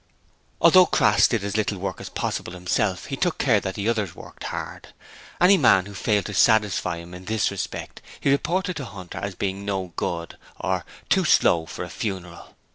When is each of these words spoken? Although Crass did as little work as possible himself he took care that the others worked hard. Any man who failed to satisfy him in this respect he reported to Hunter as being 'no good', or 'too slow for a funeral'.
Although 0.59 0.87
Crass 0.87 1.27
did 1.27 1.43
as 1.43 1.55
little 1.55 1.77
work 1.77 2.01
as 2.01 2.09
possible 2.09 2.53
himself 2.53 3.05
he 3.05 3.15
took 3.15 3.37
care 3.37 3.59
that 3.59 3.75
the 3.75 3.87
others 3.87 4.15
worked 4.15 4.45
hard. 4.45 4.87
Any 5.39 5.57
man 5.57 5.85
who 5.85 5.93
failed 5.93 6.25
to 6.25 6.33
satisfy 6.33 6.97
him 6.97 7.13
in 7.13 7.25
this 7.25 7.51
respect 7.51 8.01
he 8.19 8.31
reported 8.31 8.77
to 8.77 8.85
Hunter 8.85 9.19
as 9.19 9.35
being 9.35 9.63
'no 9.63 9.93
good', 9.97 10.37
or 10.59 10.85
'too 11.09 11.25
slow 11.25 11.67
for 11.67 11.83
a 11.83 11.89
funeral'. 11.91 12.55